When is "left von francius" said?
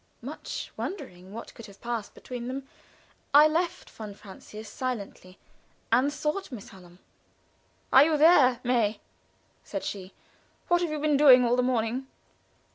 3.47-4.67